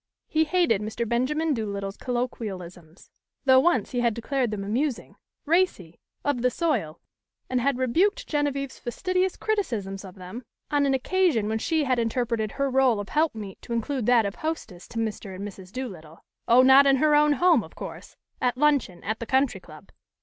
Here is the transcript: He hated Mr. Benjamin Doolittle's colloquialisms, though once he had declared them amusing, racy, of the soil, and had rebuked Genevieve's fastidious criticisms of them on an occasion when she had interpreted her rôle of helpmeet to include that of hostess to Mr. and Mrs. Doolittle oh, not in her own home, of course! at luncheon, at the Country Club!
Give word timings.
He 0.27 0.45
hated 0.45 0.81
Mr. 0.81 1.07
Benjamin 1.07 1.53
Doolittle's 1.53 1.95
colloquialisms, 1.95 3.11
though 3.45 3.59
once 3.59 3.91
he 3.91 3.99
had 3.99 4.15
declared 4.15 4.49
them 4.49 4.63
amusing, 4.63 5.15
racy, 5.45 5.99
of 6.25 6.41
the 6.41 6.49
soil, 6.49 6.99
and 7.51 7.61
had 7.61 7.77
rebuked 7.77 8.25
Genevieve's 8.27 8.79
fastidious 8.79 9.35
criticisms 9.37 10.03
of 10.03 10.15
them 10.15 10.41
on 10.71 10.87
an 10.87 10.95
occasion 10.95 11.47
when 11.47 11.59
she 11.59 11.83
had 11.83 11.99
interpreted 11.99 12.53
her 12.53 12.71
rôle 12.71 12.99
of 12.99 13.09
helpmeet 13.09 13.61
to 13.61 13.73
include 13.73 14.07
that 14.07 14.25
of 14.25 14.33
hostess 14.33 14.87
to 14.87 14.97
Mr. 14.97 15.35
and 15.35 15.47
Mrs. 15.47 15.71
Doolittle 15.71 16.25
oh, 16.47 16.63
not 16.63 16.87
in 16.87 16.95
her 16.95 17.13
own 17.13 17.33
home, 17.33 17.63
of 17.63 17.75
course! 17.75 18.15
at 18.41 18.57
luncheon, 18.57 19.03
at 19.03 19.19
the 19.19 19.27
Country 19.27 19.59
Club! 19.59 19.91